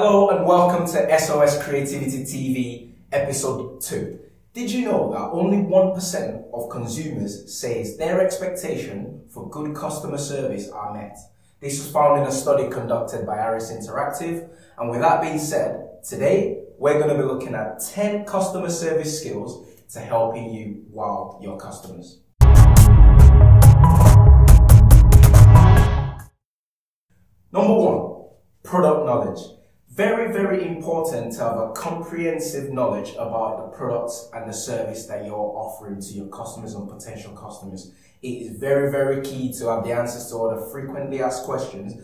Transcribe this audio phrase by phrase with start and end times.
[0.00, 4.20] Hello and welcome to SOS Creativity TV episode 2.
[4.54, 10.68] Did you know that only 1% of consumers says their expectation for good customer service
[10.68, 11.18] are met?
[11.58, 14.48] This was found in a study conducted by Harris Interactive.
[14.78, 19.20] And with that being said, today we're going to be looking at 10 customer service
[19.20, 22.20] skills to helping you wow your customers.
[27.50, 28.28] Number one,
[28.62, 29.57] product knowledge.
[29.98, 35.24] Very, very important to have a comprehensive knowledge about the products and the service that
[35.24, 37.90] you're offering to your customers and potential customers.
[38.22, 41.94] It is very, very key to have the answers to all the frequently asked questions,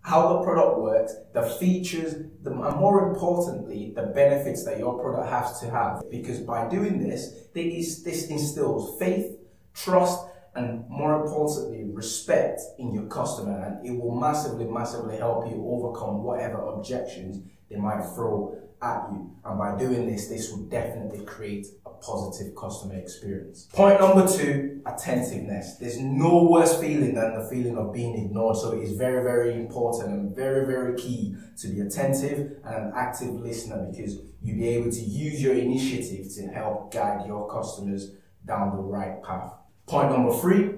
[0.00, 5.30] how the product works, the features, the, and more importantly, the benefits that your product
[5.30, 6.02] has to have.
[6.10, 9.30] Because by doing this, this, this instills faith,
[9.74, 13.60] trust, and more importantly, respect in your customer.
[13.64, 19.30] And it will massively, massively help you overcome whatever objections they might throw at you.
[19.44, 23.68] And by doing this, this will definitely create a positive customer experience.
[23.72, 25.76] Point number two, attentiveness.
[25.76, 28.56] There's no worse feeling than the feeling of being ignored.
[28.56, 32.92] So it is very, very important and very, very key to be attentive and an
[32.94, 38.12] active listener because you'll be able to use your initiative to help guide your customers
[38.46, 39.54] down the right path.
[39.86, 40.70] Point number three,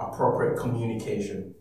[0.00, 1.54] appropriate communication.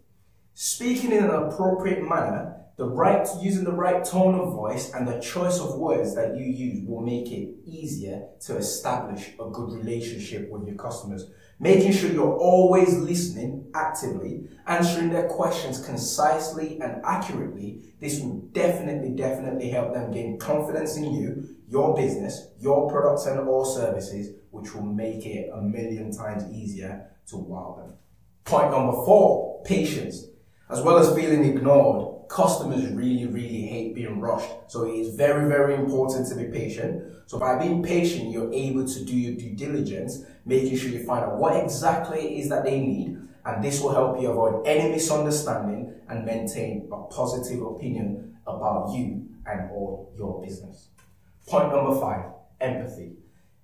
[0.54, 5.20] Speaking in an appropriate manner, the right, using the right tone of voice and the
[5.20, 10.50] choice of words that you use will make it easier to establish a good relationship
[10.50, 11.30] with your customers.
[11.60, 17.96] Making sure you're always listening actively, answering their questions concisely and accurately.
[18.00, 23.40] This will definitely, definitely help them gain confidence in you, your business, your products and
[23.40, 27.96] or services, which will make it a million times easier to wow them.
[28.46, 30.26] Point number four, patience.
[30.70, 34.50] As well as feeling ignored, customers really, really hate being rushed.
[34.68, 37.04] So it is very, very important to be patient.
[37.26, 41.24] So by being patient, you're able to do your due diligence, making sure you find
[41.24, 43.18] out what exactly it is that they need.
[43.46, 49.26] And this will help you avoid any misunderstanding and maintain a positive opinion about you
[49.46, 50.90] and or your business.
[51.48, 52.26] Point number five,
[52.60, 53.14] empathy.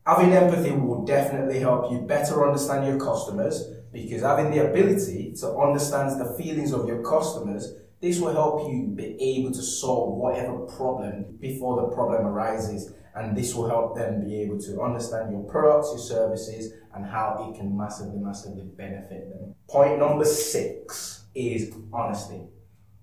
[0.05, 5.55] Having empathy will definitely help you better understand your customers because having the ability to
[5.55, 10.57] understand the feelings of your customers, this will help you be able to solve whatever
[10.59, 12.91] problem before the problem arises.
[13.15, 17.47] And this will help them be able to understand your products, your services, and how
[17.47, 19.53] it can massively, massively benefit them.
[19.69, 22.41] Point number six is honesty.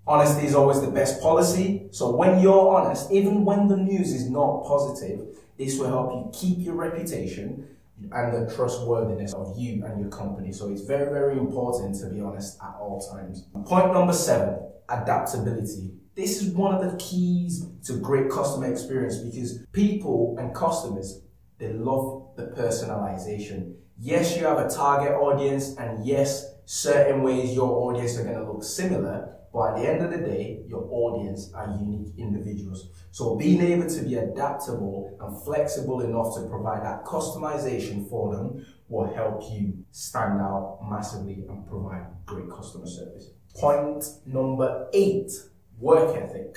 [0.07, 1.87] Honesty is always the best policy.
[1.93, 5.21] So when you're honest, even when the news is not positive,
[5.57, 7.69] this will help you keep your reputation
[8.13, 10.53] and the trustworthiness of you and your company.
[10.53, 13.49] So it's very, very important to be honest at all times.
[13.65, 15.93] Point number seven, adaptability.
[16.15, 21.23] This is one of the keys to great customer experience because people and customers,
[21.59, 23.75] they love the personalization.
[23.99, 28.51] Yes, you have a target audience and yes, certain ways your audience are going to
[28.51, 32.89] look similar, but at the end of the day, your audience are unique individuals.
[33.11, 38.65] So being able to be adaptable and flexible enough to provide that customization for them
[38.89, 43.31] will help you stand out massively and provide great customer service.
[43.57, 45.33] Point number eight,
[45.79, 46.57] work ethic.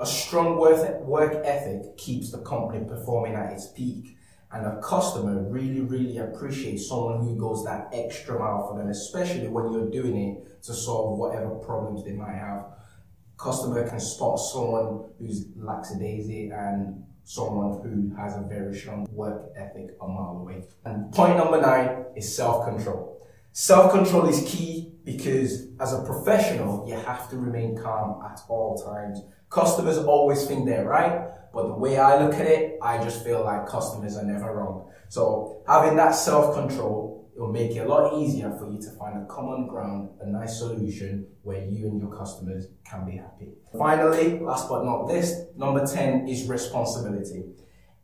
[0.00, 4.16] A strong work ethic keeps the company performing at its peak
[4.54, 9.48] and a customer really, really appreciates someone who goes that extra mile for them, especially
[9.48, 12.66] when you're doing it to solve whatever problems they might have.
[13.36, 19.96] Customer can spot someone who's lackadaisy and someone who has a very strong work ethic
[20.00, 20.64] a mile away.
[20.84, 22.36] And point number nine is
[23.54, 24.26] self-control.
[24.26, 29.22] Self-control is key because as a professional, you have to remain calm at all times.
[29.48, 33.44] Customers always think they're right, but the way I look at it, I just feel
[33.44, 34.90] like customers are never wrong.
[35.08, 39.26] So having that self-control, will make it a lot easier for you to find a
[39.26, 43.52] common ground, a nice solution where you and your customers can be happy.
[43.76, 47.44] Finally, last but not least, number 10 is responsibility.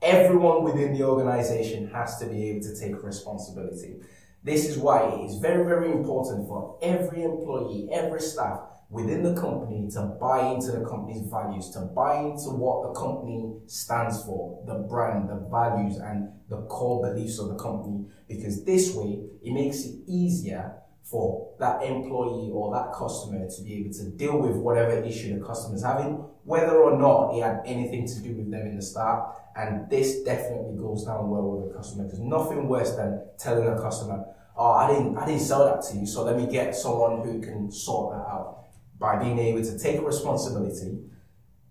[0.02, 3.96] Everyone within the organization has to be able to take responsibility.
[4.42, 9.40] This is why it is very, very important for every employee, every staff within the
[9.40, 14.62] company to buy into the company's values, to buy into what the company stands for,
[14.66, 18.06] the brand, the values, and the core beliefs of the company.
[18.28, 20.74] Because this way, it makes it easier
[21.10, 25.44] for that employee or that customer to be able to deal with whatever issue the
[25.44, 28.82] customer is having, whether or not it had anything to do with them in the
[28.82, 29.36] start.
[29.56, 33.80] And this definitely goes down well with the customer because nothing worse than telling a
[33.80, 34.24] customer,
[34.56, 37.40] oh, I didn't, I didn't sell that to you, so let me get someone who
[37.40, 38.60] can sort that out
[39.00, 40.98] by being able to take responsibility,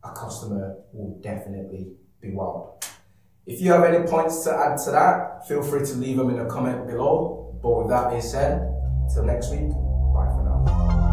[0.03, 2.83] a customer will definitely be wild.
[3.45, 6.38] If you have any points to add to that, feel free to leave them in
[6.38, 7.57] the comment below.
[7.62, 8.78] But with that being said,
[9.13, 9.69] till next week,
[10.13, 11.08] bye for now.